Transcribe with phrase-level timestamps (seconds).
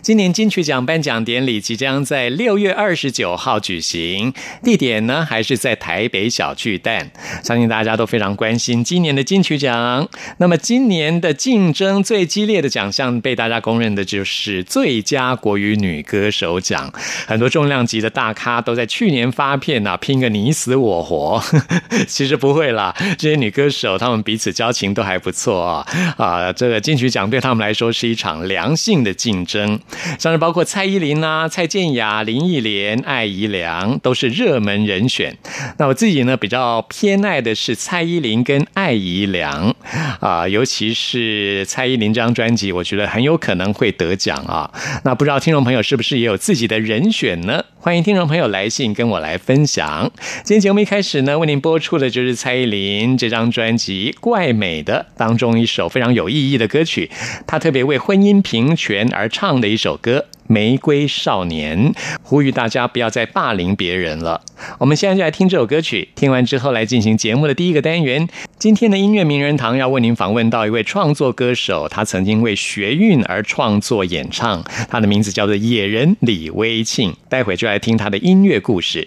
[0.00, 4.32] 今年金曲奖颁奖典礼即将在六月二十九号举行，
[4.64, 7.10] 地点呢还是在台北小巨蛋。
[7.44, 10.08] 相信大家都非常关心今年的金曲奖。
[10.38, 16.92] 那么今年的竞争最激烈的奖项，被大家公认的就是最佳国语女歌手奖。
[17.26, 21.40] 很多重量级的大咖都在去年发片呐，拼个你死我活。
[22.08, 24.06] 其实不会啦，这些女歌手她。
[24.06, 26.52] 们彼此交情都还不错啊啊！
[26.52, 29.75] 这个金曲奖对他们来说是一场良性的竞争，
[30.18, 35.36] 像是包括蔡依林啊、蔡健雅、林忆莲、艾怡良都是热门人选。
[35.78, 39.74] 那我自己呢比较偏爱的是蔡依林跟艾怡良
[40.20, 44.70] 啊，尤其是蔡依林这张专辑，我觉得很有可能会得奖啊。
[45.04, 47.64] 那不知道听众朋友是不是也有自己的人选呢？
[47.86, 50.10] 欢迎听众朋友来信跟我来分享。
[50.42, 54.12] 今天节目一开始呢，为您播出的就是蔡依林这张专辑。
[54.18, 57.08] 怪美的当中一首非常有意义的歌曲，
[57.46, 64.42] 她特别为婚姻平权而唱的一首歌《玫瑰少年》，呼吁大家不要再霸凌别人了。
[64.78, 68.26] 我们现在就来听这首歌曲，听完之后来进行节目的第一个单元。
[68.58, 77.14] 今天的音乐名人堂要为您访问到一位创作歌手，他曾经为学运而创作演唱，他的名字叫做野人李威庆。
[77.28, 79.06] 待会就来听他的音乐故事。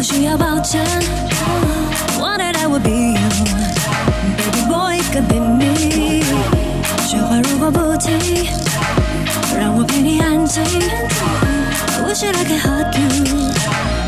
[0.00, 0.82] 不需要抱歉。
[2.18, 6.24] One night I would be you，baby boy 跟陪你。
[7.06, 8.18] 雪花如果不停，
[9.58, 10.64] 让我陪你安静。
[12.06, 13.08] Wish that I can hug you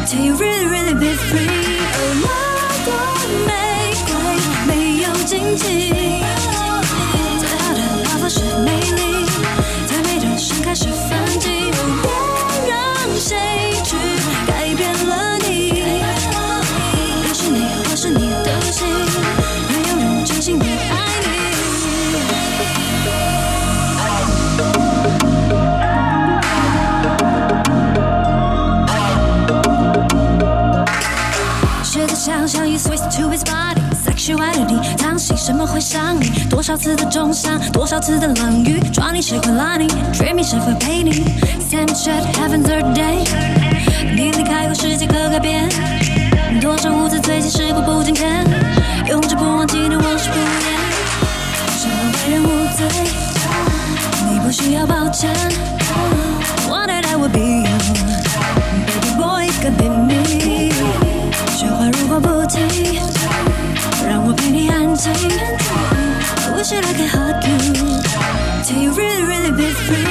[0.06, 1.76] till you really really be free。
[2.00, 2.32] Oh，那
[2.86, 2.90] 朵
[3.46, 3.52] 玫
[4.06, 4.14] 瑰
[4.66, 6.01] 没有荆棘。
[33.12, 36.30] To his body, sexuality，贪心什么会伤你？
[36.48, 41.22] 多少次的重伤，多少次的冷雨，抓你谁会拉你？Dream 谁会陪你
[41.60, 43.28] ？Snapchat Heaven Third Day，
[44.16, 45.68] 你离开后世界可改变？
[46.62, 48.46] 多少无知最近时过不境迁，
[49.08, 50.46] 永志不忘记的往事不言。
[51.78, 52.86] 什么为人无罪？
[54.30, 55.30] 你不需要抱歉。
[56.66, 61.01] Wanted I would be you，Baby boy could be me。
[61.61, 62.67] 雪花如果不停。
[64.07, 65.11] 让我陪你安静。
[66.55, 68.01] Wish I could hug you,
[68.63, 70.10] till you really, really be free.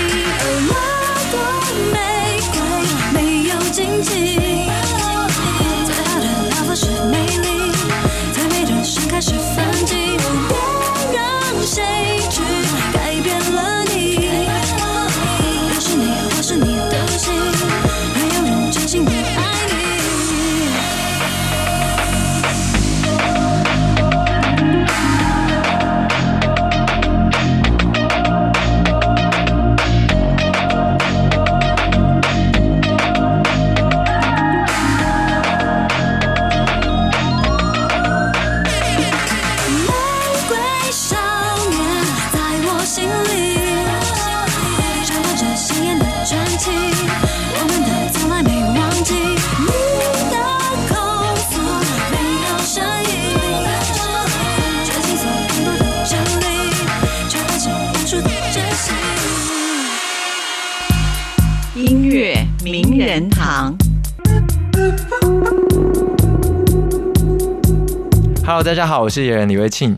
[68.82, 69.96] 家好，我是野人李维庆。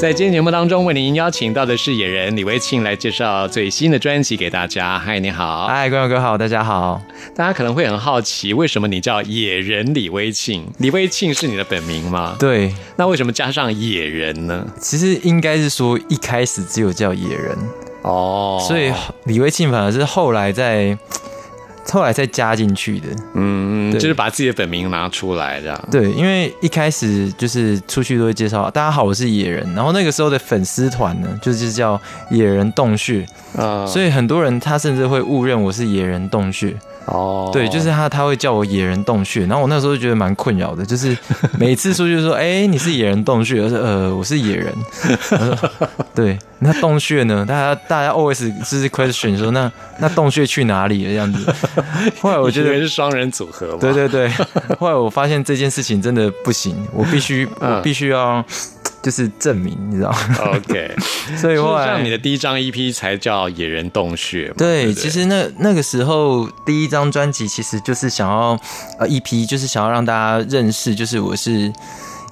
[0.00, 4.98] 在今天节目当中，为您邀请到的是野人李威庆来介绍最新的专辑给大家。
[4.98, 5.66] 嗨，你好！
[5.66, 7.02] 嗨，观众哥好，大家好。
[7.34, 10.64] 大家可能会很好奇，为什么你叫野人李威庆？
[10.78, 12.36] 李威庆是你的本名吗？
[12.38, 14.66] 对，那为什么加上野人呢？
[14.80, 17.54] 其实应该是说一开始只有叫野人，
[18.06, 18.92] 哦，所以
[19.24, 20.96] 李威庆反而是后来再
[21.92, 23.08] 后来再加进去的。
[23.34, 25.88] 嗯，对就是把自己的本名拿出来这样。
[25.90, 32.00] 对，因为一开始就是出去都会介绍大家好，我是野人，然后那个时候的粉丝团呢，就是叫
[32.30, 33.26] 野人洞穴，
[33.56, 36.74] 啊所以很多人他甚至会误认我是野人洞穴。
[37.06, 41.16] 哦，对，就是他他会叫我野人洞穴，然后我那时候就觉得蛮困扰的，就是
[41.58, 44.74] 每次出去就说， 哎、你是野人洞穴，我说呃我是野人，
[46.14, 47.44] 对，那洞穴呢？
[47.46, 51.54] 大家大家 always 就是 question 说，那那洞穴去哪里了这样子？
[52.20, 52.76] 后来我觉得。
[52.76, 53.78] 是双人组合吗？
[53.80, 54.28] 对对对，
[54.78, 58.44] 后来我发现这件事情真的不行，我必须嗯我必须要
[59.06, 60.18] 就是证明，你知道吗
[60.56, 60.92] ？，OK。
[61.38, 64.54] 所以后来像，你的第一张 EP 才叫《野人洞穴》嘛。
[64.58, 68.58] 对，不其实那那个时候第一张专辑其实就是想要
[68.98, 71.72] 呃 EP，，就是想要让大家认识，就是我是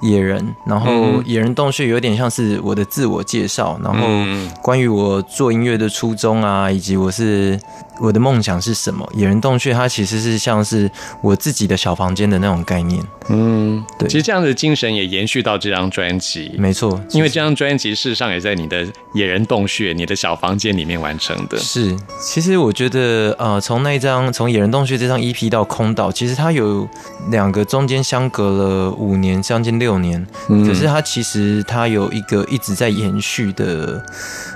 [0.03, 7.57] 野人，然后嗯野人洞穴有点像是我的自我介绍，然后嗯关于我做音乐的初衷啊，以及我是
[8.01, 9.09] 我的梦想是什么。
[9.15, 16.53] 野人洞穴它其实是像是我自己的小房间的那种概念，嗯，对其实这样的精神也延续到这张专辑。
[16.59, 21.59] 没错，因为这张专辑事实上也在你的野人洞穴、你的小房间里面完成的。
[21.59, 26.89] 是，其实我觉得，呃，从那一张从《野人洞穴》这张 EP 到《空岛》，其实它有
[27.31, 30.25] 两个中间相隔了五年，将近六年。
[30.49, 34.03] 嗯可是它其实它有一个一直在延续的，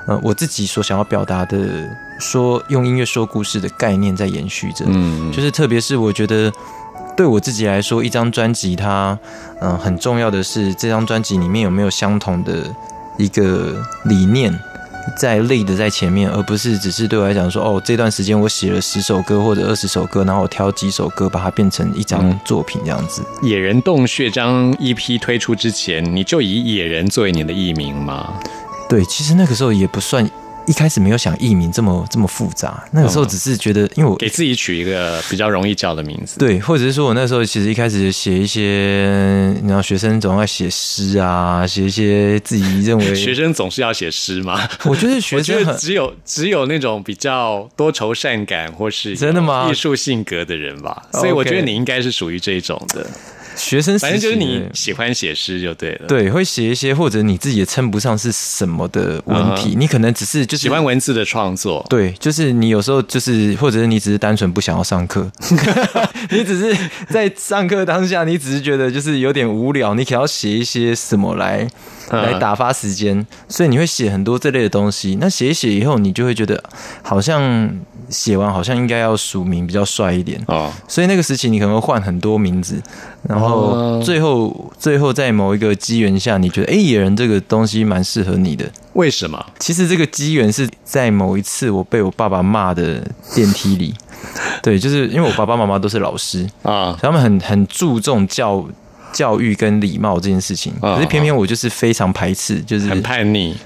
[0.06, 1.58] 呃，我自己所想要表达的，
[2.18, 4.84] 说用音乐说故事的概念在延续着。
[4.88, 6.52] 嗯，就是特别是我觉得
[7.16, 9.18] 对我自己来说，一张专辑它，
[9.60, 12.74] 嗯、很重要的是这张专辑里面有没有相同的
[13.16, 14.58] 一个理念。
[15.16, 23.22] 在 lead 在前面，而不是只是对我来讲说，哦，这段时间我写了十首歌或者二十首歌，然后我挑几首歌把它变成一张作品这样子。
[23.40, 28.34] 野人洞穴这张 EP 推出之前，你就以野人作为你的艺名吗？
[28.86, 30.28] 对，其实那个时候也不算，
[30.68, 36.38] 一开始没有想艺名这么这么复杂，那个时候只是觉得，因为我给自己取一个比较容易叫的名字。
[36.38, 44.68] 对，或者是说我那时候其实一开始写一些，你知道学生总要写诗啊，写一些自己认为 学生总是要写诗吗？
[44.84, 53.06] 我觉得学生只有只有那种比较多愁善感或是真的吗艺术性格的人吧，所以我觉得你应该是属于这种的。
[53.58, 61.84] 学生反正就是你喜欢写诗就对了。，对会写一些或者你自己也称不上是什么的文体，你可能只是就是喜欢文字的创作。
[61.90, 65.30] 对，就是你有时候就是，或者是你只是单纯不想要上课，
[66.30, 66.76] 你只是
[67.10, 71.70] 在上课当下，你只是觉得就是有点无聊，你可要写一些什么来嗯
[72.10, 75.16] 来打发时间，所以你会写很多这类的东西。
[75.20, 76.62] 那写一写以后，你就会觉得
[77.02, 77.70] 好像
[78.08, 82.80] 写完好像应该要署名比较帅一点，哦，所以那个时期你可能会换很多名字，
[83.22, 88.64] 然后哦最后最后在某一个机缘下，你觉得哎野人这个东西蛮适合你的。
[88.94, 89.44] 为什么？
[89.58, 93.00] 其实这个机缘是在某一次我被我爸爸骂的
[93.34, 93.94] 电梯里，
[94.60, 98.64] 对，就是因为我爸爸妈妈都是老师，啊，他们很很注重教
[99.12, 103.56] 教育跟礼貌这件事情，啊可是偏偏我就是非常排斥，就是很叛逆。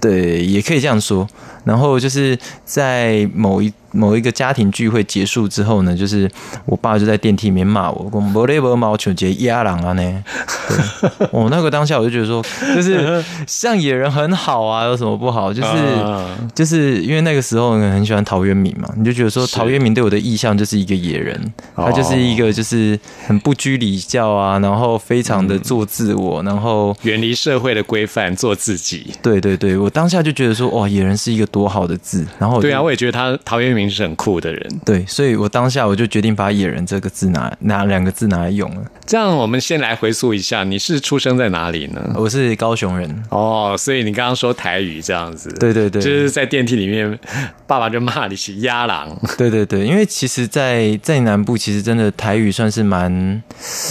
[0.00, 1.28] 对，也可以这样说。
[1.68, 6.30] 然后就是在某一某一个家庭聚会结束之后呢，就是
[6.64, 10.24] 我爸就在电梯里面骂我，说“没得没毛球节压狼啊呢”。
[10.68, 12.42] 对，我那个当下我就觉得说，
[12.74, 15.52] 就是像野人很好啊，有什么不好？
[15.52, 21.40] 就是、啊就是因为那个时候很喜欢陶渊明嘛，你就觉得说陶渊明对我的意象就是一个野人，
[21.74, 29.12] 哦他就是一个就是很不拘礼教啊，然后非常的做自我，然后远离社会的规范，做自己。
[29.22, 32.24] 对对对，我当下就觉得说，哇，野人是一个多好的字。
[32.38, 34.80] 然后对啊，我也觉得他陶渊明是很酷的人。
[34.84, 38.82] 对，所以我当下我就决定把“野人”这个字拿拿两个字拿来用了。
[39.06, 42.12] 这样，我们先来回溯一下，你是出生在哪里呢？
[42.14, 47.18] 我是高雄人，哦，所以你刚刚说台语这样子，对对对，就是在电梯里面，
[47.66, 49.16] 爸爸就骂你是鸭郎。
[49.38, 53.10] 对对对，因为其实在，在南部，其实真的台语算是蛮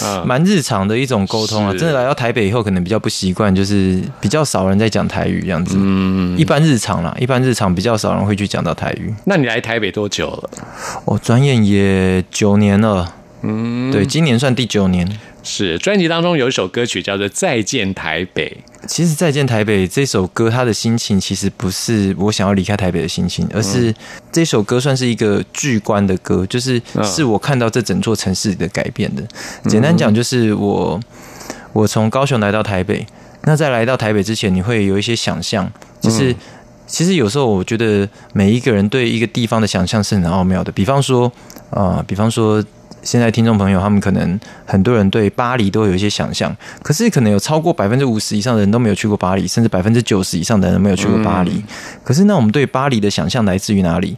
[0.03, 1.73] 嗯，蛮日常的一种沟通啊。
[1.73, 5.77] 真的来到台北以后，可能比较不习惯，就是比较少人在讲台语这样子。
[5.79, 9.11] 嗯，一般日常啦，一般日常比较少人会去讲到台语。
[9.25, 10.49] 那你来台北多久了？
[11.05, 15.19] 我，转眼也九年了，嗯，对，今年算第九年。
[15.43, 18.57] 是专辑当中有一首歌曲叫做《再见台北》。
[18.85, 23.95] 其实《再见台北》这首歌，他的心情其实不是我想要离开台北的心情，而是
[24.31, 29.23] 这首歌算是一个巨观的歌，就是嗯是我看到这整座城市的改变的。
[29.69, 30.99] 简单讲，就是我
[31.71, 33.07] 我从高雄来到台北，
[33.43, 35.71] 那在来到台北之前，你会有一些想象，
[36.01, 36.35] 就是。
[36.87, 40.71] 其实有时候我觉得每一个人对一个地方的想象是很奥妙的。
[40.71, 41.31] 比方说，
[41.69, 42.63] 啊，比方说，
[43.03, 51.63] 现在听众朋友他们可能很多人对巴黎都有一些想象，可是可能有超过百分之五十以上的人都没有去过巴黎，甚至百分之九十以上的人都没有去过巴黎。
[52.03, 54.17] 可是那我们对巴黎的想象来自于哪里？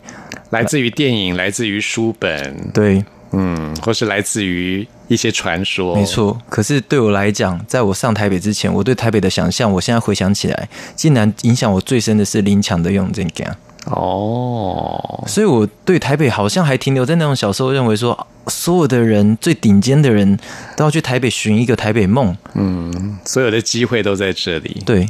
[0.51, 5.95] 来自于电影，来自于书本，对，嗯，或是来自于一些传说。
[5.95, 6.39] 没，错。
[6.50, 13.51] 可是对我来讲，在我上台北之前，我对台北的想象，我现在回想起来，竟然影响我最深的是林强的《用真感》。
[13.86, 20.38] 哦，所以我对台北好像还停留在那种小时候认为说，所有的人最顶尖的人
[20.75, 22.36] 都要去台北寻一个台北梦。
[22.55, 24.83] 嗯所有的机会都在这里。
[24.86, 25.07] 对，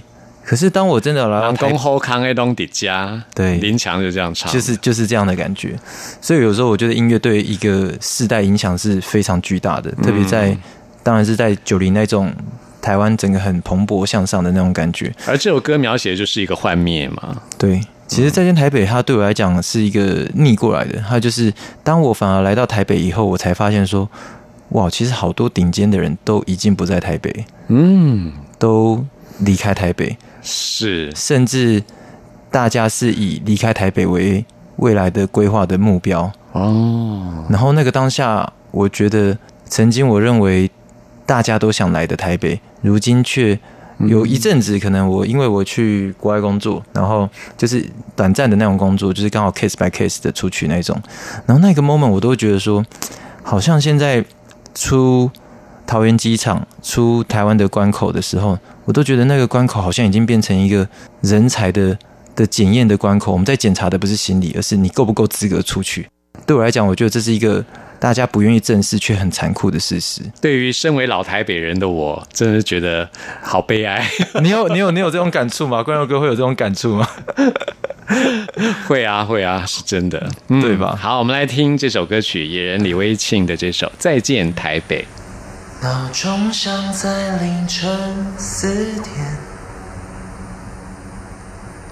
[0.49, 5.77] 可是当我真的来到狼台公后康东底家，对林强就这样唱，就是就是这样的感觉。
[6.19, 10.57] 所以有时候我觉得音乐对一个世代影响是非常巨大的，特别在
[11.03, 12.33] 当然是在九零那种
[12.81, 15.13] 台湾整个很蓬勃向上的那种感觉。
[15.27, 17.39] 而这首歌描写的就是一个幻灭嘛。
[17.59, 20.99] 对，其实再见台北，它对我来讲是一个逆过来的。
[21.07, 21.53] 它就是
[21.83, 24.09] 当我反而来到台北以后，我才发现说，
[24.69, 29.05] 哇，其实好多顶尖的人都已经不在台北，嗯，都
[29.41, 31.11] 离开台北，是。
[31.15, 31.83] 甚至
[32.51, 34.45] 大家是以离开台北为
[34.77, 36.31] 未来的规划的目标。
[36.53, 40.69] 哦，然后那个当下，我觉得曾经我认为
[41.25, 43.59] 大家都想来的台北，如今却
[43.99, 50.99] 有一阵子，可能我因为我去国外工作，然后就是短暂的那种工作，就是刚好 case by case 的出去那种，
[51.45, 52.83] 然后那个 moment 我都会觉得说，
[53.43, 54.25] 好像现在
[54.73, 55.29] 出
[55.89, 58.55] 桃园机场、出台湾的关口的时候，
[58.85, 60.87] 我都觉得那个关口好像已经变成一个
[61.21, 61.97] 人才的
[62.35, 63.31] 的检验的关口。
[63.31, 66.07] 我们在检查的不是心理，而是你够不够资格出去。
[66.45, 67.65] 对我来讲，我觉得这是一个
[67.99, 70.21] 大家不愿意正视却很残酷的事实。
[70.39, 73.09] 对于身为老台北人的我，真的是觉得
[73.41, 74.07] 好悲哀。
[74.43, 75.81] 你有你有你有这种感触吗？
[75.81, 77.09] 关佑哥会有这种感触吗？
[78.87, 85.01] 会啊，会啊，是真的，嗯对吧好，我们来听这首歌曲，野人李威庆的这首《再见台北》。
[85.81, 87.89] 闹钟响在凌晨
[88.37, 88.67] 四
[89.01, 89.37] 点，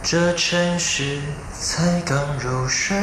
[0.04, 1.22] 这城市
[1.58, 2.98] 才刚入睡，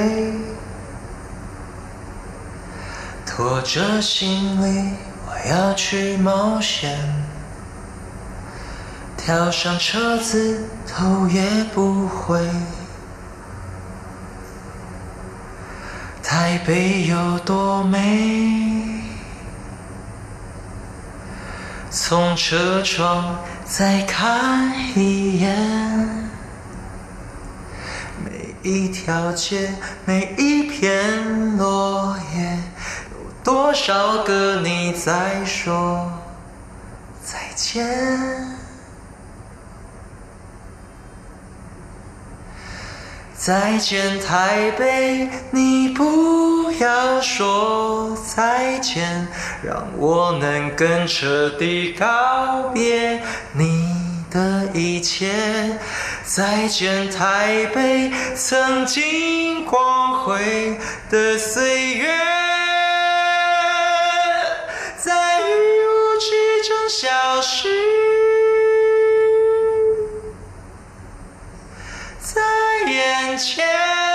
[3.25, 4.91] 拖着行李
[5.27, 6.99] 我要去冒险，
[9.17, 12.47] 跳上车子头也不回。
[16.23, 19.04] 台北有多美？
[21.97, 25.57] 从车窗再看一眼，
[28.25, 29.73] 每一条街，
[30.05, 32.59] 每一片落叶，
[33.13, 36.13] 有多少个你在说
[37.23, 37.87] 再见？
[43.45, 49.29] 再见台北，你不要说再见，
[49.63, 53.21] 让我能更彻底告别
[53.53, 55.79] 你的一切。
[56.25, 60.79] 再见台北，曾经光辉
[61.11, 62.09] 的岁月，
[64.97, 67.69] 在雨雾之中消失。
[72.23, 72.41] 在
[73.35, 74.14] 眼前。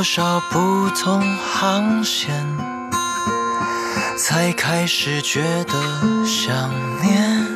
[0.00, 2.32] 多少不同航线，
[4.16, 5.74] 才开始觉得
[6.24, 6.70] 想
[7.02, 7.46] 念？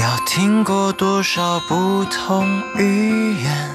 [0.00, 3.74] 要听过多少不同语言，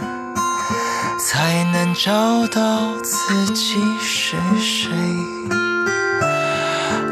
[1.19, 4.89] 才能找到自己是谁？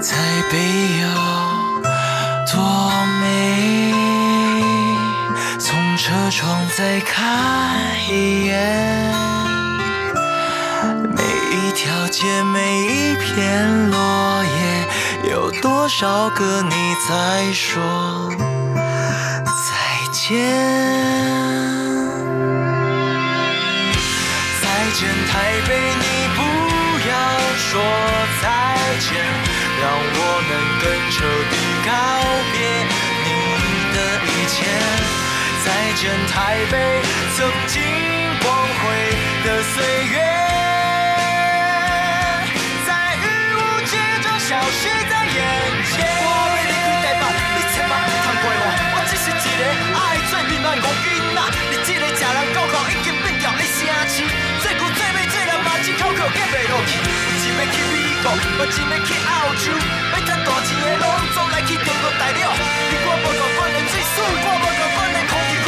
[0.01, 0.57] 台北
[1.01, 1.07] 有
[6.09, 7.77] 车窗再看
[8.09, 9.13] 一眼，
[11.15, 18.27] 每一条街，每一片落叶，有多少个你在说
[19.45, 20.35] 再见？
[24.63, 26.41] 再见，台北，你不
[27.07, 27.13] 要
[27.55, 27.69] 说
[28.41, 28.49] 再
[28.97, 29.13] 见，
[29.79, 30.49] 让我们
[30.81, 31.17] 更彻
[31.51, 31.53] 底
[31.85, 31.87] 告
[32.51, 32.57] 别
[35.99, 37.01] 见，台北，
[37.35, 37.83] 曾经
[38.39, 38.87] 光辉
[39.43, 40.15] 的岁月，
[42.87, 45.43] 在雨雾之中消失在眼
[45.91, 45.99] 前。
[46.23, 48.63] 我要你开台北，你千万别通过我。
[48.95, 49.61] 我只是一个
[49.99, 54.23] 爱做面漫的囡仔，你这个食人狗口已经变调的城市，
[54.63, 56.95] 做牛做马做人嘛，一口口咽袂落去。
[57.43, 61.03] 有一要去美国，有一要去澳洲，要赚大钱的拢
[61.35, 62.39] 总来去中国大陆。
[62.87, 65.59] 你我无共款的水水，我无共款的空气，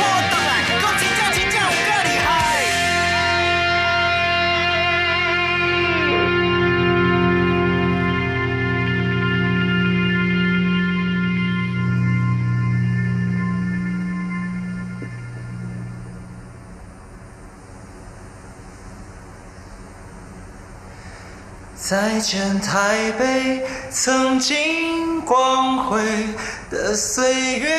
[21.92, 26.00] 再见，台北，曾经光辉
[26.70, 27.78] 的岁月，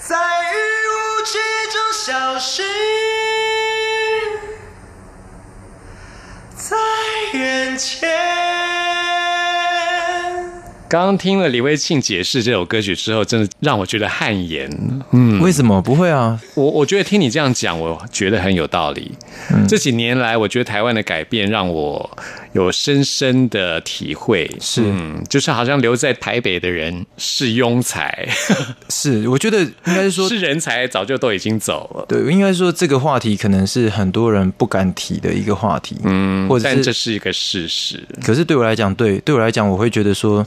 [0.00, 0.56] 在雨
[0.88, 1.38] 雾之
[1.70, 2.64] 中消失
[6.56, 6.76] 在
[7.38, 8.71] 眼前。
[10.92, 14.70] 刚刚听了李慧庆解释这首歌曲之后，真的让我觉得汗颜。
[15.12, 16.38] 嗯，为什么不会啊？
[16.54, 19.10] 我我觉得听你这样讲，我觉得很有道理。
[19.66, 22.18] 这几年来，我觉得台湾的改变让我
[22.52, 24.46] 有深深的体会。
[24.60, 28.28] 是嗯，就是好像留在台北的人是庸才，
[28.90, 32.04] 是，我觉得应该是说， 是人才早就都已经走了。
[32.06, 38.06] 对，应该说这个话题可能是很多人不敢提的一个话题，嗯，或者是但这是一个事实。
[38.22, 40.46] 可是对我来讲，对对我来讲，我会觉得说，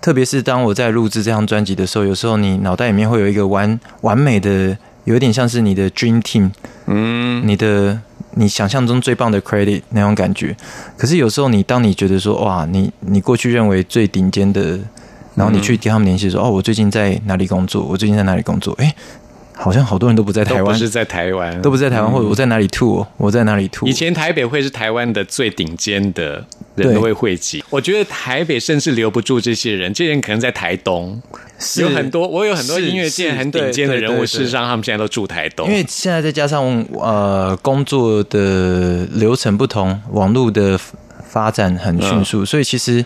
[0.00, 6.50] 特别是当我在录制这张专辑的时候，有时候你脑袋里面会有一个完完美的，有一点像是你的 dream team，
[6.86, 8.00] 嗯，你的
[8.34, 10.56] 你想象中最棒的 credit 那种感觉。
[10.96, 14.78] 可是有时候你当你觉得说，哇，你你过去认为最顶尖的，
[15.34, 17.82] 然后你去跟他们联系说，哦，我最近在哪里工作？
[17.84, 18.74] 我最近在哪里工作？
[18.78, 18.94] 哎，
[19.52, 23.86] 好像好多人都不在台湾，都不是在台湾，都不在台湾，或者我在哪里 tour，我在哪里 tour。
[23.86, 31.20] 以前台北会是台湾的最顶尖的人都会汇集，我觉得台北甚至留不住这些人，这些人可能在台东，
[31.78, 40.78] 有很多我有很多音乐界很顶尖的人物，事实上他们现在都住台东，因为现在再加上呃工作的流程不同，网络的
[41.28, 43.04] 发展很迅速，所以其实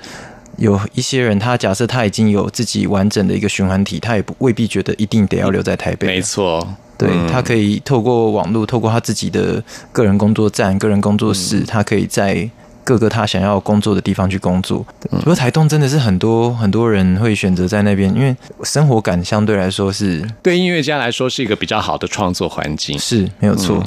[0.56, 6.06] 有一些人，他假设他已经有自己完整的一个循环体，他也不未必觉得一定得要留在台北。
[6.06, 7.26] 没错，对、嗯。
[7.28, 12.48] 他可以透过网络，透过他自己的个人工作站、个人工作室，他可以在
[12.84, 14.84] 各个他想要工作的地方去工作。
[15.10, 22.98] 不过台东真的是很多很多人会选择在那边，因为生活感相对来说是对音乐家来说是一个比较好的创作环境。
[22.98, 23.82] 是没有错。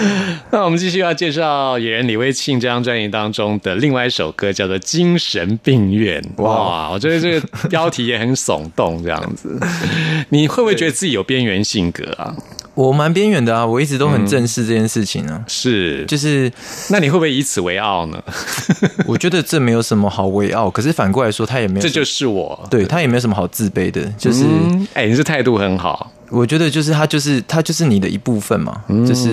[0.50, 6.22] 那我们继续要介绍野人李威庆这张专辑当中的另外一首歌，叫做《精神病院》。
[6.42, 9.58] 哇，我觉得这个标题也很耸动，这样子。
[10.30, 12.34] 你会不会觉得自己有边缘性格啊？
[12.74, 15.44] 我蛮边缘的啊，我一直都很正视这件事情啊。
[15.46, 16.50] 是，就是
[16.88, 18.22] 那你会不会以此为傲呢？
[19.06, 22.66] 我觉得这没有什么好为傲，可是反过来说，他也没有这就是我。
[22.70, 24.02] 对他也没有什么好自卑的。
[24.16, 26.10] 就是、嗯，哎、你这态度很好。
[26.32, 29.30] 我觉得就是他就是他就是你的一部分嘛，就是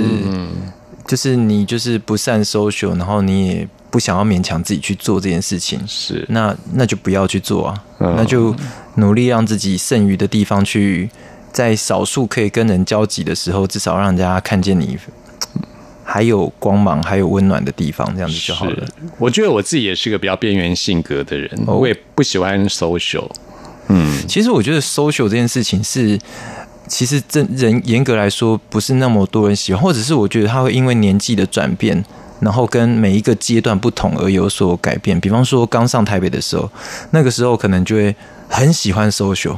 [1.08, 8.16] 就是你就是不善 social，然后你也不想要勉强自己去做这件事情，是，那那就不要去做啊，嗯。
[8.18, 8.56] 那就
[8.96, 11.10] 努力让自己剩余的地方去，
[11.52, 14.98] 在少数可以跟人交集的时候，至少让人家看见你
[16.04, 18.86] 还有光芒，还有温暖的地方，这样子就好了。
[19.18, 21.76] 我觉得我自己也是个比较边缘性格的人，哦。
[21.76, 23.30] 我也不喜欢 social。
[23.88, 24.28] 嗯。
[24.28, 26.20] 其实我觉得 social 这件事情是，
[26.90, 32.04] 其实真人严格来说不是那么多人喜欢，或者是我觉得他会因为年纪的转变，
[32.42, 35.18] 然后跟每一个阶段不同而有所改变。
[35.20, 36.70] 比方说，刚上台北的时候，
[37.12, 38.14] 那个时候可能就会
[38.50, 39.58] 很喜欢 social，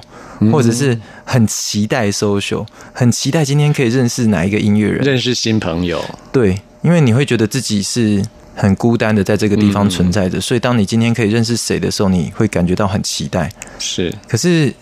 [0.51, 5.01] 或者是很期待 social，很期待今天可以认识哪一个音乐人。
[5.03, 8.21] 认识新朋友，对，因为你会觉得自己是
[8.53, 13.49] 很孤单的在这个地方存在着，所以当你今天可以认识谁的时候，你会感觉到很期待。
[13.79, 14.73] 是可是，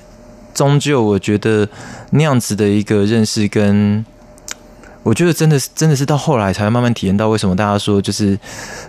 [0.54, 1.68] 终究我觉得
[2.12, 4.06] 那样子的一个认识跟。
[5.02, 8.38] 我觉得真的是，真的是到后来才会慢慢体验到为什么大家说，就是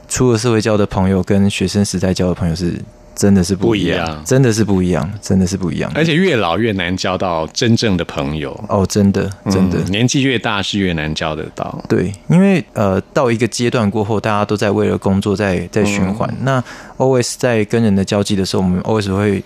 [0.09, 2.75] 出了社会交的朋友跟学生时代交的朋友是
[3.21, 5.93] 真的是不一样，真的是不一样，真的是不一样。
[5.95, 11.85] 而且越老越难交到真正的朋友，哦，真的真的、嗯年纪越大是越难交得到。
[11.87, 16.27] 对，因为呃，到一个阶段过后，大家都在为了工作在在循环。
[16.31, 16.65] 嗯那
[16.97, 19.43] always 在跟人的交际的时候，我们 always 会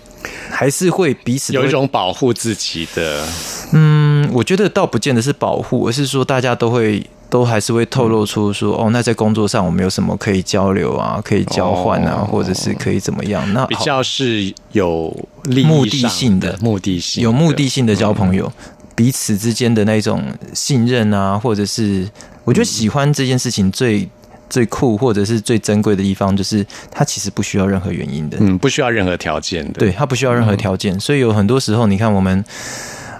[0.49, 3.25] 还是会彼此有一种保护自己的，
[3.73, 13.51] 嗯，我觉得倒不见得是保护，而是说大家都会都还是会透露出说，哦，那在工作上我们有什么可以交流啊，可以交换啊，哦或者是可以怎么样？
[13.53, 18.51] 那比好较是有利益目的性的目的性的有目的性的交朋友，
[18.95, 22.09] 彼此之间的那种信任啊，或者是
[22.43, 24.07] 我觉得喜欢这件事情最。
[24.47, 28.37] 最酷或者是最珍贵的地方，就是它其实不需要任何原因的。
[28.39, 29.79] 嗯，不需要任何条件的。
[29.79, 32.45] 对，它不需要任何条件，所以有很多时候，你看我们，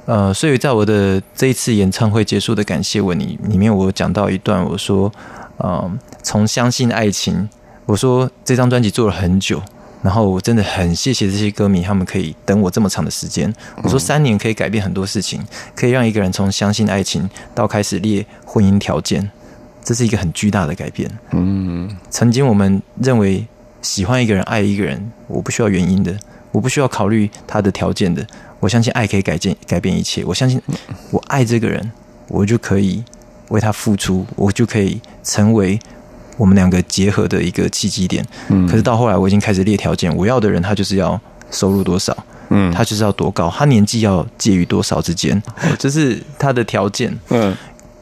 [0.05, 5.11] 呃，所以在我的这一次演唱会结束的感谢文里里面，我有讲到一段，我说，
[5.57, 7.49] 嗯、从相信爱情，
[7.85, 9.61] 我说这张专辑做了很久。
[10.03, 13.51] 然后我真的很谢谢这些歌迷，他们可以等我这么长的时间。
[13.81, 15.41] 我说三年可以改变很多事情，
[15.75, 19.27] 可以让一个人从相信爱情到开始列婚姻条件，
[19.83, 21.09] 这是一个很巨大的改变。
[21.31, 23.47] 嗯，曾经我们认为
[23.81, 26.15] 喜欢一个人、爱一个人，我不需要原因的，
[26.51, 28.23] 我不需要考虑他的条件的。
[28.59, 30.23] 我相信爱可以改变改变一切。
[30.25, 30.61] 我相信
[31.11, 31.91] 我爱这个人，
[32.27, 33.03] 我就可以
[33.49, 35.79] 为他付出，我就可以成为
[36.37, 38.25] 我们两个结合的一个契机点。
[38.49, 38.67] 嗯。
[38.67, 41.19] 可是到后来，我已经开始列条件，我要的人他就是要
[41.51, 42.15] 收入多少，
[42.49, 42.71] 嗯。
[42.73, 45.41] 他就是要多高，他年纪要介于多少之间，
[45.77, 47.15] 这是他的条件。
[47.29, 47.55] 嗯。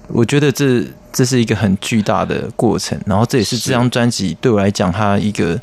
[0.08, 5.60] 我觉得这这是一个很巨大的过程，然后这也是这张专辑对我来讲，它一个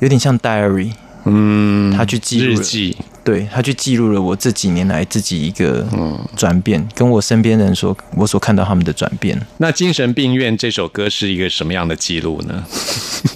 [0.00, 0.92] 有点像 diary，
[1.24, 9.40] 嗯，他去记录日记，对他去记录了我这几年来自己一个嗯转变，跟我身边人说我所看到他们的转变。
[9.58, 12.64] 那《精神病院》这首歌是一个什么样的记录呢？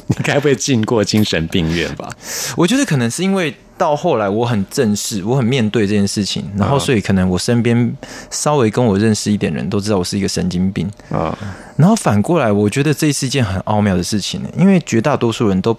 [0.06, 2.08] 你 该不会进过精神病院吧？
[2.56, 7.96] 我觉得可能是因为到后来我很正视，我很面对这件事情，然后所以可能我身边
[8.30, 10.88] 稍微跟我认识一点人都知道我是一个神经病。
[11.10, 11.36] 啊，
[11.76, 15.76] 然后反过来，我觉得这是一件很奥妙的事情，因为绝大多数人都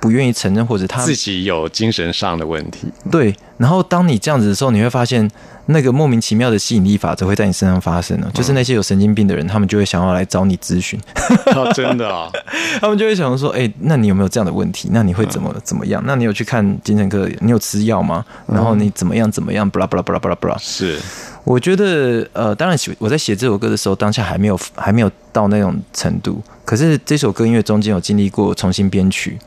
[0.00, 3.34] 不愿意承认，或者他自己有精神上的问题，对。
[3.58, 5.30] 然后当你这样子的时候，你会发现
[5.66, 8.30] 那个莫名其妙的吸引力法则会在你身上发生了。
[8.32, 10.98] 就是那些有神经病的人，他们就会想要来找你咨询，
[11.54, 12.30] 哦，真的啊、
[12.80, 14.88] 他们就会想说：“哎、那你有没有这样的问题？
[14.92, 16.02] 那你会怎么怎么样？
[16.06, 17.28] 那你有去看精神科？
[17.40, 18.24] 你有吃药吗？
[18.46, 19.68] 然后你怎么样怎么样？
[19.68, 20.98] 布拉布拉布拉布拉布拉。”是，
[21.44, 26.42] 我觉得，呃，当然写我在写这首歌的时候，当下还没有还没有到那种程度。
[26.64, 29.38] 可是这首歌因为中间有经历过重新编曲，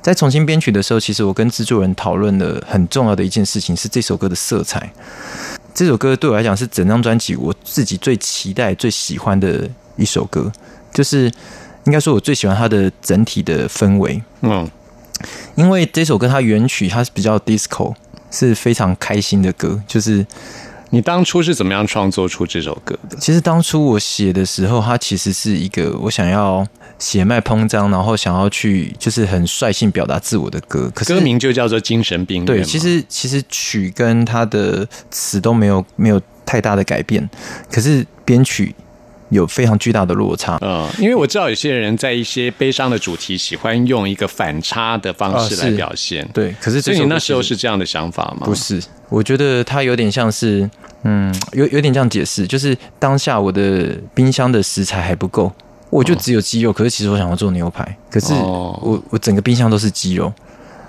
[0.00, 4.90] 在重新编曲的时候，其实我跟制作人讨论了很重要的一件事情，是这首歌的色彩。
[5.74, 10.50] 这首歌对我来讲是整张专辑我自己最期待、最喜欢的一首歌，
[10.92, 11.30] 就是
[11.84, 14.22] 应该说我最喜欢它的整体的氛围。
[14.42, 14.68] 嗯
[15.56, 17.94] 因为这首歌它原曲它是比较 disco，
[18.30, 20.24] 是非常开心的歌，就是
[20.90, 23.16] 你当初是怎么样创作出这首歌的？
[23.18, 26.66] 其实当初我写的时候，它其实是一个我想要
[26.98, 30.90] 血脉膨胀，然后想要去就是很率性表达自我的歌。
[30.94, 37.28] 可是歌名就叫做《精神病院》对，其实其实曲跟它的词都没有没有太大的改变，
[37.70, 38.74] 可是编曲
[39.30, 40.58] 有非常巨大的落差。
[40.60, 46.28] 嗯，因为我知道有些人在一些悲伤的主题喜欢用一个反差的方式来表现。
[46.32, 48.46] 对，可是所以你那时候是这样的想法吗？
[48.46, 50.68] 不是，我觉得它有点像是，
[51.04, 55.52] 嗯，有有点这样解释，就是当下我的冰箱的食材还不够，
[55.90, 60.32] 我就只有鸡肉，可是其实我想要做牛排，可是哦我我整个冰箱都是鸡肉，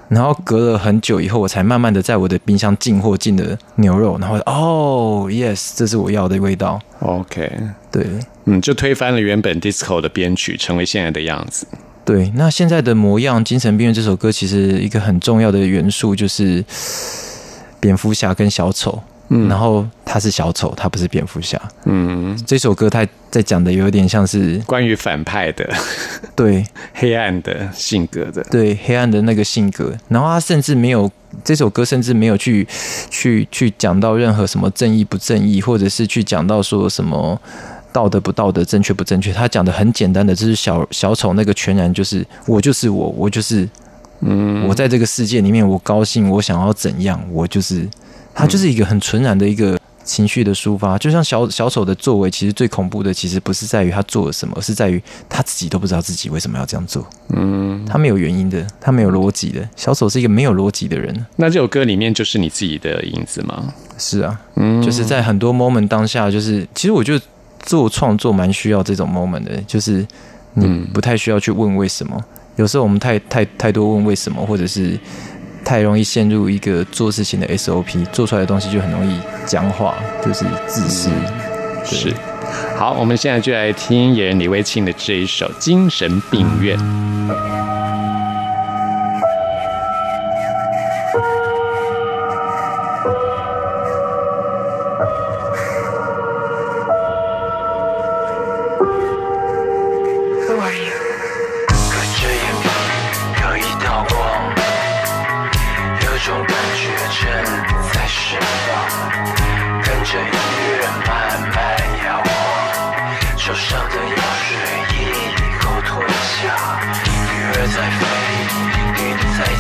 [0.10, 7.52] 然后隔了很久以后，我才慢慢的在我的冰箱进货进的牛肉，然后哦，yes，这是我要的味道，OK，
[7.92, 8.06] 对。
[8.46, 11.68] 嗯，就推翻了原本 disco 的编曲，成为现在的样子。
[12.04, 16.66] 对，那现在的模样，《精神病院》这首歌其实一个很重要的元素就是
[17.80, 19.48] 蝙蝠侠跟小丑，嗯。
[19.48, 21.60] 然后他是小丑，他不是蝙蝠侠。
[21.86, 25.68] 嗯，这首歌他在讲的有点像是关于反派的、
[26.36, 26.64] 对。
[26.94, 28.44] 黑暗的性格的。
[28.52, 31.10] 对黑暗的那个性格，然后他甚至没有
[31.44, 32.68] 这首歌甚至没有去
[33.10, 37.40] 去去讲到任何什么正义不正义，或者是去讲到说什么
[37.94, 43.68] 道德不道德、正确不正确，他讲的很简单的，就是小小丑那个全然就是我就是我，我就是
[44.20, 47.88] 嗯，我在这个世界里面，我高兴，我想要怎样，我就是
[48.40, 50.98] 他就是一个很纯然的一个情绪的抒发。
[50.98, 57.06] 就像小小丑的作为，其实最恐怖的，其实不是在于他做了什么，而是在于他自己都不知道自己为什么要这样做。
[57.36, 59.68] 嗯，他没有原因的，他没有逻辑的。
[59.76, 61.26] 小丑是一个没有逻辑的人。
[61.36, 63.74] 那这首歌里面就是你自己的影子吗？
[63.98, 67.26] 是啊，嗯，就是在很多 moment 当下，就是其实我觉得
[67.60, 70.08] 做创作蛮需要这种 moment 的，就是
[70.54, 72.18] 你嗯不太需要去问为什么。
[72.56, 74.98] 有时候我们太太太多问为什么，或者是
[75.70, 79.94] 太容易陷入一个做事情的 SOP，做出来的东西就很容易僵化，
[80.26, 81.12] 就是自私。
[81.88, 82.14] 对是。
[82.76, 86.76] 好，我们现在就来听演员李威庆的这一首《精神病院》。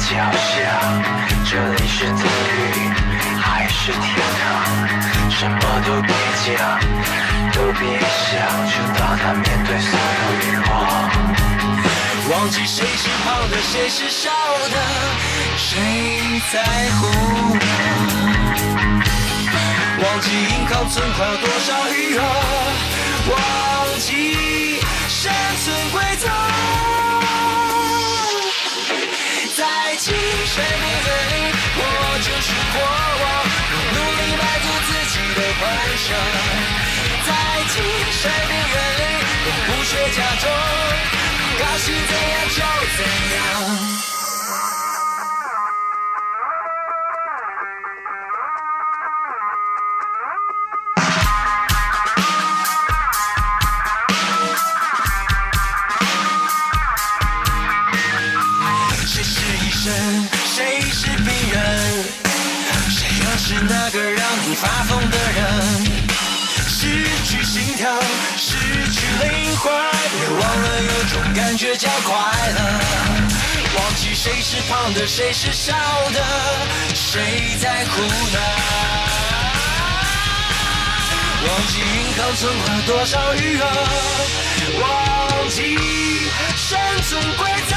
[0.09, 0.57] 脚下，
[1.45, 2.89] 这里是地狱
[3.39, 4.01] 还是天
[4.41, 4.49] 堂？
[5.29, 6.11] 什么都别
[6.43, 6.49] 讲，
[7.53, 10.73] 都别想，就大胆面对所有欲望。
[12.31, 14.31] 忘记谁是好的，谁是瘦
[14.71, 14.75] 的，
[15.57, 16.57] 谁在
[16.95, 17.05] 乎
[17.53, 17.61] 呢？
[20.01, 22.21] 忘记银行存款有多少余额，
[23.29, 23.37] 忘
[23.99, 25.31] 记生
[25.63, 26.01] 存规
[29.99, 31.81] 在精神病院里，我
[32.23, 33.27] 就是国王，
[33.91, 35.61] 努力满足自己的幻
[35.97, 36.07] 想。
[37.27, 37.29] 在
[37.67, 37.75] 精
[38.09, 39.03] 神病院里，
[39.43, 40.47] 我不学假装，
[41.59, 42.59] 高兴怎样就
[42.95, 42.99] 怎
[43.35, 43.98] 样。
[60.45, 61.57] 谁是病人？
[62.89, 65.39] 谁又是那个让你发疯的人？
[66.67, 66.85] 失
[67.25, 67.89] 去心跳，
[68.37, 68.55] 失
[68.91, 69.71] 去灵魂，
[70.11, 72.13] 别忘了有种感觉叫快
[72.55, 72.59] 乐。
[73.75, 75.71] 忘记谁是胖的，谁是瘦
[76.13, 76.23] 的，
[76.95, 78.39] 谁在乎呢？
[81.47, 83.63] 忘记银行存款多少余额，
[84.81, 85.77] 忘记
[86.55, 87.75] 生存规则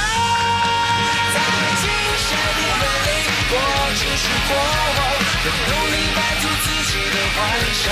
[4.17, 5.01] 是国王，
[5.45, 7.39] 用努力满足自己的幻
[7.83, 7.85] 想。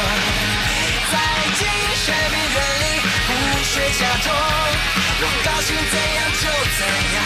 [1.12, 1.14] 在
[1.58, 1.60] 精
[2.04, 2.84] 神病院里，
[3.26, 3.28] 不
[3.64, 4.28] 学假装，
[5.20, 6.44] 我高兴怎样就
[6.78, 6.80] 怎
[7.16, 7.18] 样。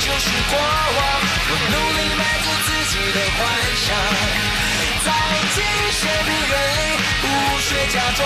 [0.00, 1.00] 就是过往，
[1.48, 3.40] 我努力满足自己的幻
[3.76, 3.86] 想。
[5.04, 5.08] 在
[5.54, 5.56] 精
[5.92, 6.80] 神病院里，
[7.20, 7.24] 不
[7.60, 8.20] 学假装，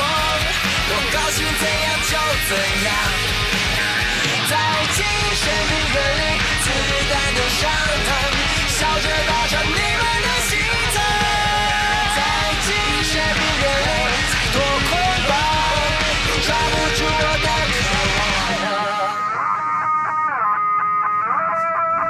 [0.88, 2.12] 我高兴怎样就
[2.48, 2.50] 怎
[2.84, 3.25] 样。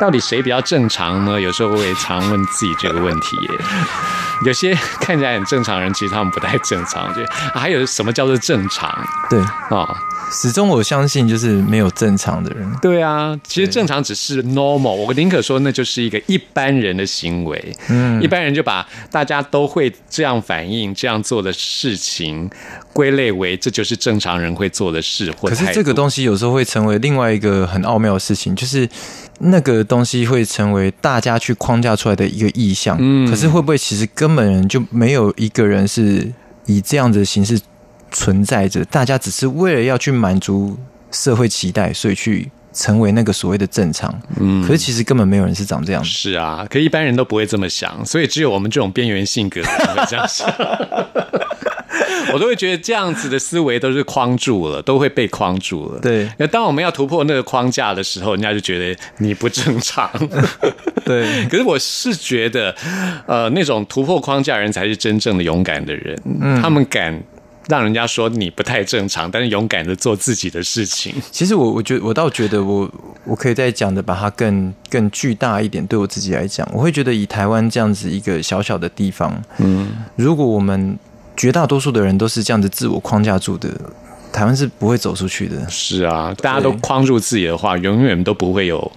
[0.00, 1.40] 到底谁比较正常呢？
[1.40, 3.50] 有时候我也常问自己这个问题耶。
[4.44, 7.12] 有些看起来很正常的人，其实他们不太正常。
[7.14, 8.90] 就、啊、还有什么叫做正常
[9.30, 9.88] 对，哦？
[10.30, 12.70] 始终我相信就是没有正常的人。
[12.82, 17.76] 对啊，其实正常只是 normal，我宁可说那就是一个一般人的行为。
[17.88, 22.50] 嗯一般人就把大家都会这样反应、这样做的事情
[22.92, 25.48] 归类为这就是正常人会做的事或。
[25.48, 28.86] 可是这个东西有时候会成为另外一个很奥妙的事情，就是
[29.38, 32.96] 那个东西会成为大家去框架出来的一个意向。
[33.00, 36.32] 嗯可是会不会其实根本就没有一个人是
[36.66, 37.60] 以这样的形式
[38.10, 38.84] 存在着？
[38.86, 40.78] 大家只是为了要去满足
[41.10, 44.12] 社会期待，所以去成为那个所谓的正常。
[44.40, 46.08] 嗯，可是其实根本没有人是长这样的。
[46.08, 50.48] 是啊，可一般人都不会这么想，所以只有我们这种边缘性格会这样想。
[52.32, 56.00] 我都会觉得这样子的思维都是框住了，都会被框住了。
[56.00, 60.10] 对那当我们要突破那个框架的时候，人家就觉得你不正常。
[61.04, 62.74] 对， 可是我是觉得，
[63.26, 67.22] 呃，那种突破框架人才是真正的勇敢的人，嗯他们敢
[67.68, 71.14] 让人家说你不太正常，但是勇敢的做自己的事情。
[71.30, 72.90] 其实我我觉得我倒觉得我
[73.24, 75.84] 我可以再讲的把它更更巨大一点。
[75.86, 80.96] 对我自己来讲，我会觉得以台湾这样子一个小小的地方，嗯，如果我们
[81.36, 83.68] 绝大多数的人都是这样子自我框架住的，
[84.32, 85.68] 台湾是不会走出去的。
[85.68, 88.90] 是啊，大家都框住自己的话，永远都不会有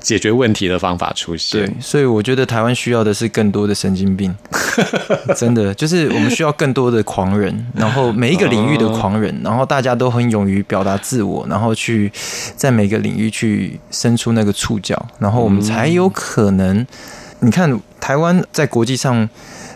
[0.00, 4.34] 解决问题的方法出现对现。，所以我觉得台湾需要的是更多的神经病，
[5.36, 12.10] 真的就是我们需要更多的狂人，然后每一个领域的狂人，然后大家都很勇于表达自我，然后去
[12.56, 16.86] 在每个领域去伸出那个触角，然后我们才有可能。
[17.42, 19.26] 你看台湾在国际上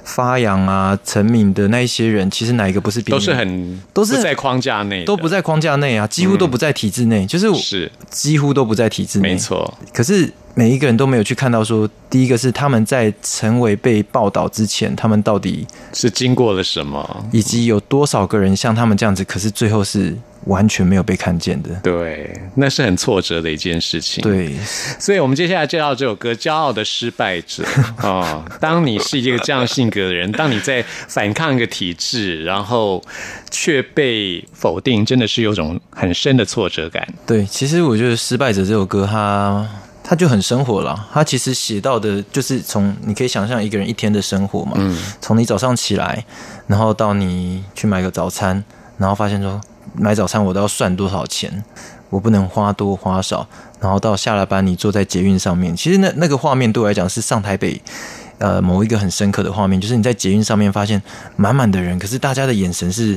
[0.05, 7.91] 发扬啊、成名的那一些人，其实哪一个不是边都是很都是在框架内，都不在框架内啊，几乎都不在体制内，就是是。
[8.11, 17.27] 几乎都不在体制内，没错，可是每一个人都没有去看到说，第一个是他们在成为被报道之前，他们到底是经过了什么？
[17.33, 21.71] 以及有多少个人像他们这样子，可是最后是完全没有被看见的。
[21.83, 24.55] 对，那是很挫折的一件事情。，对，
[24.99, 27.63] 所以我们接下来介绍这首歌《骄傲的失败者》
[28.07, 28.45] 哦。
[28.61, 33.03] 当你是一个这样性格的人，当你在反抗一个体制，然后
[33.51, 37.07] 却被否定，真的是有种很深的挫折感。
[37.27, 39.67] 对，其实我觉得《失败者》这首歌它，
[40.03, 41.09] 它就很生活了。
[41.13, 46.25] 它其实写到的就是从你可以想象一个人一天的生活嘛，嗯，从你早上起来，
[46.67, 48.63] 然后到你去买个早餐，
[48.99, 49.61] 然后发现说
[49.95, 51.65] 买早餐我都要算多少钱，
[52.11, 53.47] 我不能花多花少，
[53.81, 57.81] 然后到下了班你坐在捷运上面，其实那那个画面对我来讲是上台北。
[58.39, 61.01] 呃，某一个很深刻的画面，就是你在捷运上面发现
[61.37, 63.17] 满满的人，可是大家的眼神是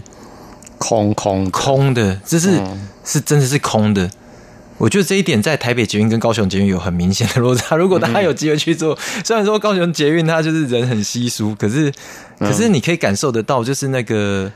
[0.78, 4.12] 空空空的，这是、嗯是真的是空的。
[4.78, 7.76] 我觉得这一点在台北捷运跟高雄捷运有很明显的落差。
[7.76, 11.92] 如果大家有机会去做，虽然说高雄捷运它就是人很稀疏，可是
[12.38, 14.52] 可是你可以感受得到，就是那个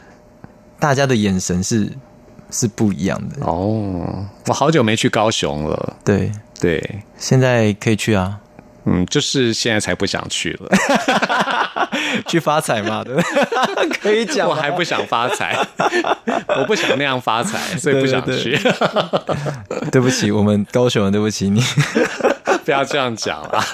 [0.79, 1.91] 大家的眼神是
[2.51, 3.45] 是不一样的。
[3.45, 5.95] 哦，我好久没去高雄了。
[6.03, 8.40] 对，对，现在可以去啊，
[8.85, 10.69] 嗯，就是现在才不想去了。
[12.27, 13.89] 去发财嘛，对不对？
[14.01, 15.55] 可以讲，我还不想发财，
[16.57, 18.57] 我不想那样发财，所以不想去。
[19.91, 21.61] 对不起，我们高雄人，对不起你。
[22.63, 23.65] 不要这样讲啦，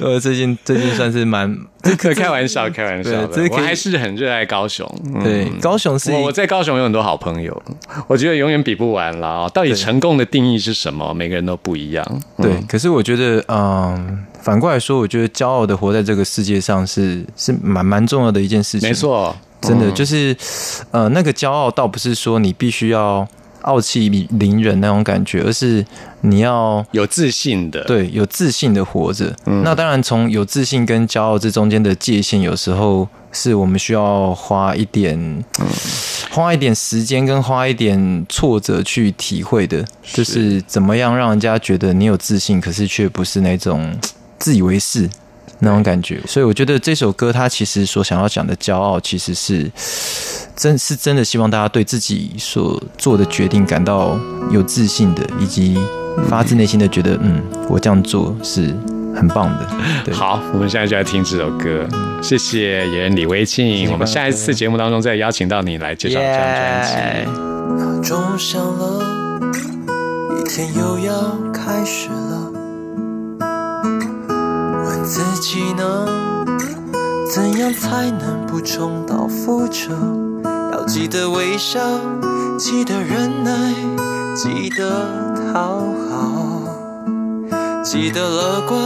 [0.00, 1.56] 我，最近最近算是蛮
[1.96, 3.48] 可开玩笑，开玩笑的。
[3.52, 4.84] 我还是很热爱高雄。
[5.14, 7.62] 嗯对，高雄是我我在高雄有很多好朋友，
[8.08, 9.48] 我觉得永远比不完啦。
[9.54, 11.14] 到底成功的定义是什么？
[11.14, 12.04] 每个人都不一样。
[12.38, 18.88] 对，嗯可是我觉得，嗯，反过来说，我觉得骄傲的活在这个世界上是是蛮蛮重要的一件事情。
[18.88, 20.36] 没，错，真的嗯就是，
[20.90, 23.26] 呃，那个骄傲倒不是说你必须要
[23.62, 25.84] 傲气凌人那种感觉，而是
[26.22, 27.84] 你要有自信的。
[27.84, 29.36] 对有自信的活着。
[29.46, 35.18] 嗯那当然，从有自信跟骄傲这中间的界限，有时候是我们需要花一点。
[35.58, 35.66] 嗯
[36.32, 43.98] 花一点时间跟花一点挫折去体会的，就是怎么样让人家觉得你有自信，可是却不是那种
[44.38, 45.10] 自以为是
[45.58, 46.20] 那种感觉。
[46.28, 49.68] 所以我觉得这首歌它其实所想要讲的骄傲，其实是
[50.54, 54.16] 真是真的希望大家对自己所做的决定感到
[54.52, 55.76] 有自信的，以及
[56.28, 58.74] 发自内心的觉得，嗯，我这样做是
[59.14, 59.66] 很棒的。
[60.04, 61.86] 对，好，我们现在就来听这首歌。
[62.22, 66.92] 谢谢演员李威庆，我们下一次节目当中再邀请到你来介绍这张专辑。
[67.78, 69.02] 闹钟响了，
[70.38, 71.12] 一天又要
[71.52, 72.52] 开始了。
[74.84, 76.06] 问自己呢，
[77.32, 79.92] 怎样才能不重蹈覆辙？
[80.72, 81.80] 要记得微笑，
[82.58, 83.52] 记得忍耐，
[84.34, 85.06] 记得
[85.52, 86.62] 讨好，
[87.82, 88.78] 记得乐观，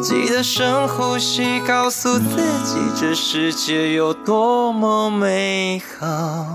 [0.00, 6.46] 记得深呼吸，告诉自己这世界有多么美好。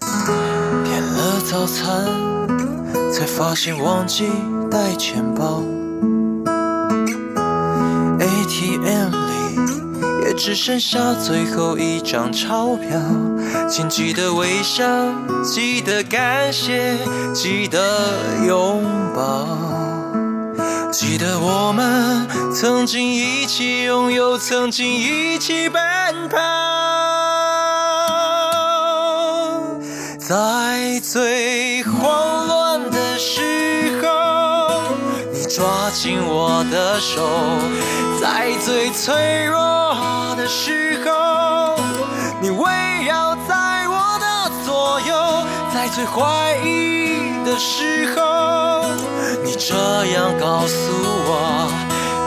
[0.00, 2.06] 点了早餐，
[3.12, 4.30] 才发现忘记
[4.70, 5.62] 带钱包。
[8.18, 9.19] ATM
[10.34, 12.88] 只剩下最后一张钞票，
[13.68, 14.84] 请记得微笑，
[15.42, 16.96] 记得感谢，
[17.34, 17.78] 记得
[18.46, 18.82] 拥
[19.14, 19.46] 抱。
[20.92, 25.80] 记得我们曾经一起拥有，曾经一起奔
[26.28, 26.38] 跑，
[30.18, 32.39] 在最荒
[36.02, 37.28] 紧我的手，
[38.18, 41.76] 在最脆弱的时候，
[42.40, 42.64] 你围
[43.06, 45.44] 绕在我的左右，
[45.74, 48.82] 在最怀疑的时候，
[49.44, 49.76] 你这
[50.14, 50.90] 样告诉
[51.26, 51.70] 我，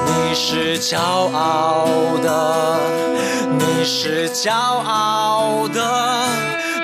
[0.06, 1.00] 你是骄
[1.34, 1.88] 傲
[2.22, 2.80] 的，
[3.58, 5.82] 你是骄傲的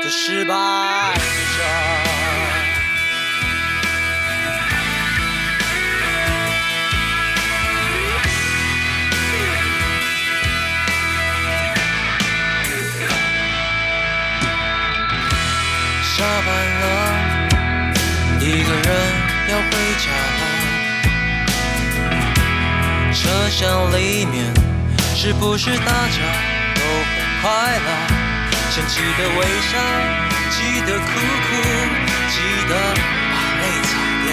[0.02, 1.19] 的失败
[23.50, 24.54] 想里面
[25.16, 26.20] 是不是大家
[26.76, 27.90] 都很快乐？
[28.70, 29.78] 想记得微笑，
[30.52, 31.50] 记得哭哭，
[32.30, 32.36] 记
[32.70, 32.72] 得
[33.32, 33.92] 把泪擦
[34.24, 34.28] 掉。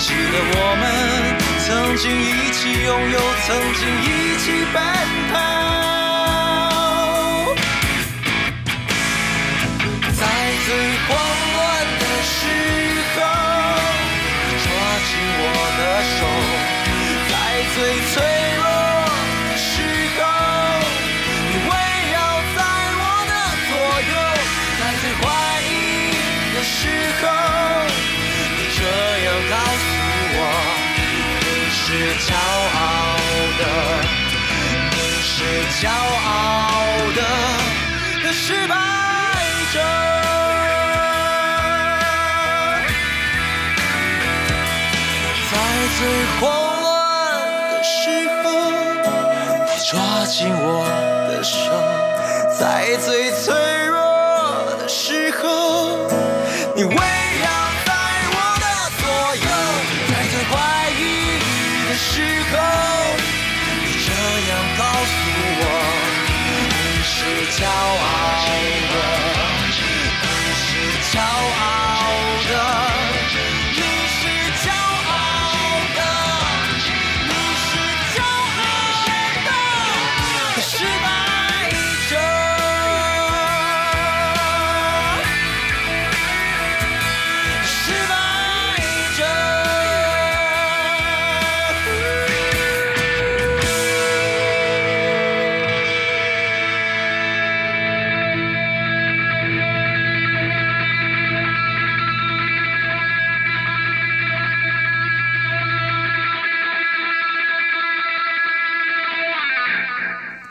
[0.00, 0.82] 记得我们
[1.64, 4.76] 曾经一起拥有，曾经一起奔
[5.32, 5.63] 跑。
[35.84, 35.92] 骄傲
[37.14, 37.20] 的
[38.24, 38.74] 的失败
[39.70, 39.76] 者。
[45.50, 45.52] 在
[45.98, 46.00] 最
[46.40, 46.42] 慌
[46.80, 46.88] 乱
[47.68, 47.92] 的时
[48.42, 48.44] 候，
[49.66, 49.92] 你抓
[50.24, 50.64] 紧我
[51.28, 51.52] 的手；
[52.58, 53.52] 在最脆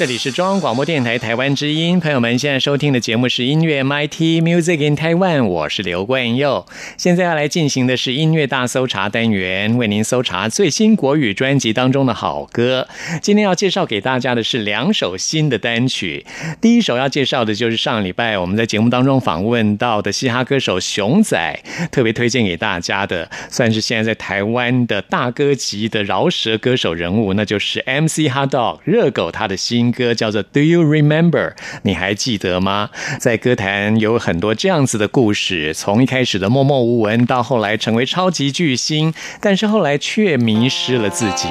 [0.00, 6.64] 这里是中央广播电台台湾之音，朋友们现在收听的节目是音乐 MIT Music in Taiwan，我是刘冠佑。
[6.96, 12.88] 现在要来进行的是音乐大搜查单元，为您搜查最新国语专辑当中的好歌。
[13.20, 16.24] 今天要介绍给大家的是两首新的单曲。
[16.62, 21.60] 第一首要介绍的就是上礼拜我们在节目当中访问到的嘻哈歌手熊仔，
[21.92, 31.52] 特别推荐给大家的，算是现在在台湾的大歌级的饶舌歌手人物，那就是 MC Hot Dog 热狗他的新歌叫做 Do You Remember？
[31.82, 32.90] 你还记得吗？
[33.18, 41.48] 在歌坛有很多这样子的故事，从一开始的默默无闻，到后来成为超级巨星，但是后来却迷失了自己。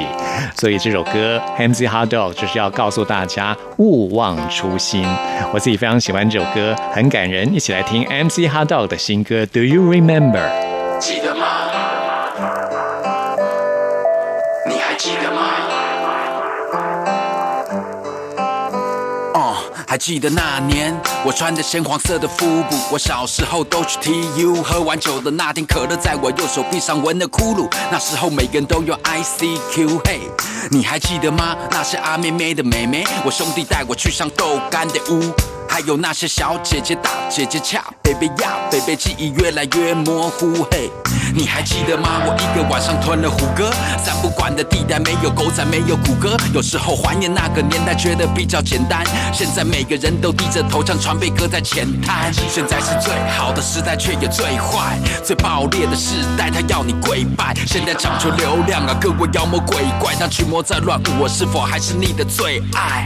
[0.55, 5.05] 所以这首歌 MC Hot Dog 就是要告诉大家勿忘初心。
[5.53, 7.53] 我自己非常喜欢这首歌，很感人。
[7.53, 10.49] 一起来听 MC Hot Dog 的新歌 Do You Remember？
[10.99, 11.58] 记得吗？
[19.89, 27.67] 还记得那年我穿着鲜黄色的服布，我小时候都去 TU，喝完酒的那天，可乐在我右手臂上纹的窟窿。
[27.91, 30.19] 那时候每个人都有 ICQ，嘿，
[30.69, 31.57] 你还记得吗？
[31.71, 35.33] 那些阿妹妹的妹妹，我兄弟带我去上豆干的屋。
[35.69, 40.89] 还有那些小姐姐、大姐姐俏，贝贝呀，贝贝记忆越来越模糊，嘿。
[41.33, 42.23] 你还记得吗？
[42.25, 43.71] 我一个晚上吞了虎哥，
[44.03, 46.35] 三不管的地带没有狗仔，没有谷歌。
[46.53, 49.05] 有时候怀念那个年代，觉得比较简单。
[49.31, 52.33] 现在每个人都低着头，唱船被搁在前滩。
[52.33, 57.55] 现在是最好的时代，却也最坏、最爆裂的时代，他要你跪拜。
[57.67, 63.05] 现在讲究流量啊，各位妖魔鬼怪，当驱魔在乱舞，我是否还是你的最爱？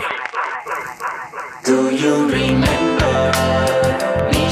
[1.63, 3.31] Do you remember？
[4.31, 4.49] 你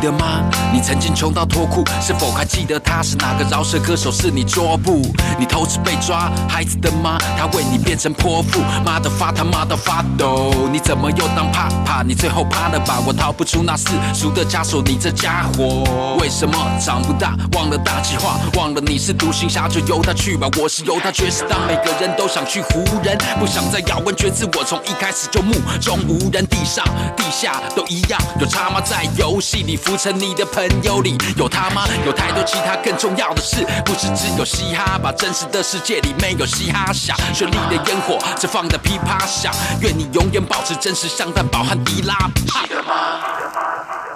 [0.00, 0.42] 得吗？
[0.72, 4.10] 你曾经穷到脱裤，是否还记得他是哪个饶舌歌手？
[4.10, 5.02] 是你桌布？
[5.38, 12.02] 你偷吃被抓，孩子的妈，他为你变成泼妇，妈的发他妈的发抖，你怎么又当怕怕？
[12.02, 12.98] 你最后怕了吧？
[13.06, 15.84] 我逃不出那世俗的枷锁，你这家伙
[16.18, 17.36] 为什么长不大？
[17.52, 20.48] 忘了大计划，忘了你是独行侠，就由他去吧。
[20.58, 24.48] 我是由他，爵士当每个人都想去湖人，不想再咬文嚼字。
[24.56, 26.84] 我从一开始就目中无人，地上
[27.16, 28.80] 地下都一样，有差吗？
[28.80, 31.82] 在游戏里不成，你的朋友里有他吗？
[32.06, 35.10] 有太多其他更重要的事，不是只有嘻哈吧？
[35.18, 39.52] 真实的世界里没有嘻哈响，绚丽的烟火只放的噼啪响。
[39.80, 42.14] 愿你永远保持真实，像蛋堡和迪拉。
[42.36, 43.18] 记得吗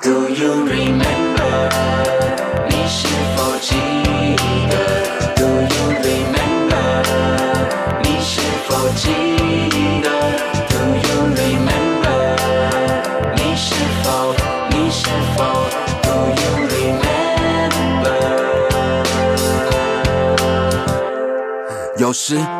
[0.00, 1.23] ？Do you remember？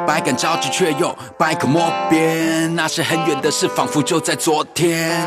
[0.07, 2.75] 百感交集，却又百口莫辩。
[2.75, 5.21] 那些很远的事，仿佛就在昨天。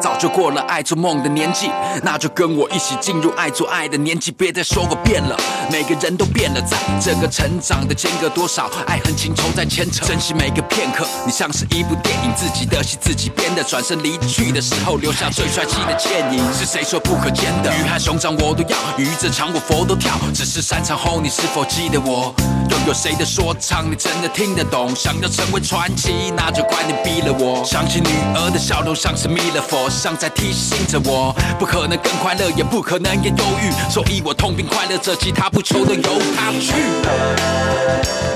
[0.00, 1.70] 早就过了爱做梦的年纪，
[2.02, 4.32] 那就跟我一起进入爱做爱的年纪。
[4.32, 5.36] 别再说我变了，
[5.70, 10.04] 每个人都变了，在这个成长的间隔，多少爱恨情仇在牵扯。
[10.06, 13.62] 珍惜每个片刻，你像是一部电影，自己的戏自己编的。
[13.62, 16.52] 转身离去的时候，留下最帅气的倩影。
[16.52, 17.72] 是谁说不可见的？
[17.76, 20.12] 鱼和熊掌我都要，鱼这场我佛都跳。
[20.34, 22.34] 只是散场后，你是否记得我？
[22.70, 24.94] 又有谁的说唱你真的听得懂？
[24.94, 27.64] 想要成为传奇，那就怪你逼了我。
[27.64, 28.06] 想起女
[28.36, 36.02] 儿的笑容，像是弥勒佛，像在提醒着我，不可能更快乐，也不可能也忧郁，所以我痛并快乐着，其他不求的由
[36.36, 36.72] 他去。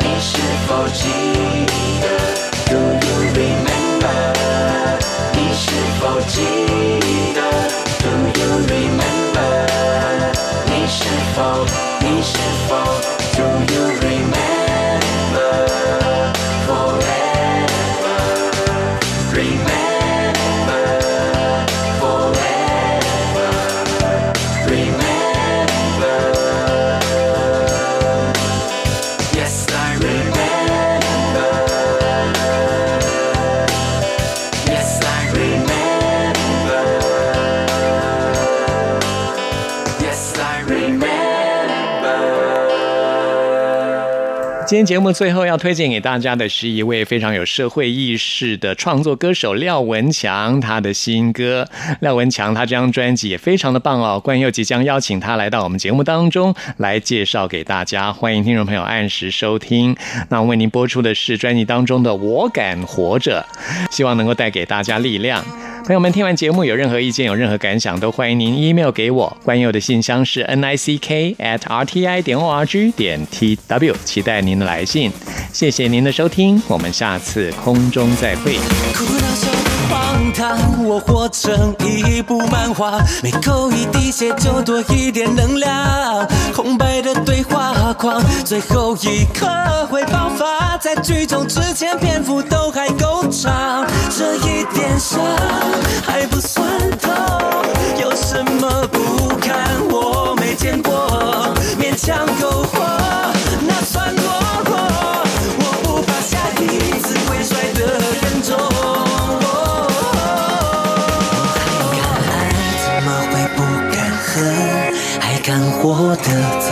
[0.01, 1.07] 你是否记
[2.03, 2.05] 得
[2.67, 2.75] ？Do
[3.07, 4.11] you remember？
[5.35, 5.71] 你是
[6.01, 6.43] 否记
[7.33, 7.41] 得
[8.03, 8.11] ？Do
[8.41, 9.39] you remember？
[10.67, 11.05] 你是
[11.37, 11.65] 否？
[12.01, 12.35] 你是
[12.69, 12.75] 否
[13.37, 14.36] ？Do you remember？。
[44.77, 51.67] 今天节目最后要推荐给大家的是一位非常有社会意识的创作歌手廖文强，他的新歌。
[52.01, 59.97] 廖文强他这张专辑也非常的棒哦，冠佑即将邀请他来到我们节目当中来介绍给大家，欢迎听众朋友按时收听。
[60.29, 63.47] 那为您播出的是专辑当中的《我敢活着》，
[63.91, 65.43] 希望能够带给大家力量。
[65.87, 69.37] 朋友们，听完节目有任何意见、有任何感想，都欢迎您 email 给我。
[69.45, 75.11] 关佑的信箱是 n i c k at r t i 点 o r g 点 t w，期待您的来信。
[75.53, 78.57] 谢谢您的收听，我们下次空中再会。
[78.95, 79.49] 苦恼中
[79.89, 86.29] 荒唐，我活成一部漫画，每扣一滴血就多一点能量。
[86.55, 89.47] 空白的对话框，最后一刻
[89.89, 95.19] 会爆发，在剧终之前篇幅都还够长，这一点伤
[96.05, 96.67] 还不算
[97.01, 97.13] 痛，
[98.03, 99.57] 有什么不堪
[99.89, 102.81] 我没见过，勉强够活，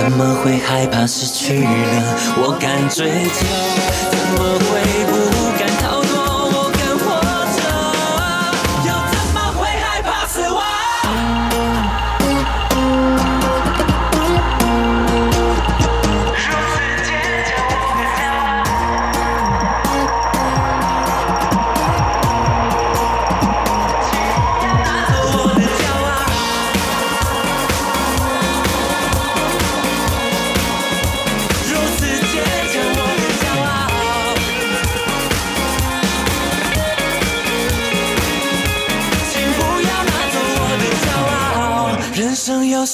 [0.05, 1.67] 怎么会害怕失去了？
[2.37, 3.47] 我敢追求，
[4.11, 4.69] 怎么会
[5.09, 5.15] 不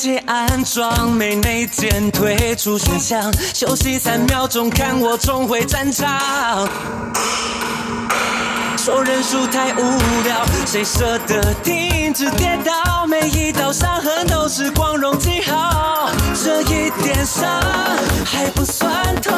[0.01, 6.19] 游戏安装没内建，退出选项，休息三秒钟，看我重回战场。
[8.79, 9.83] 说认输太无
[10.25, 13.07] 聊，谁舍得停止跌倒？
[13.07, 16.11] 每一道伤痕都是光荣记号，
[16.43, 17.47] 这一点伤
[18.25, 19.35] 还不算痛，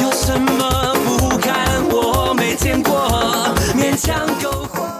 [0.00, 1.54] 有什么不堪？
[1.90, 4.95] 我没见过，勉强够活。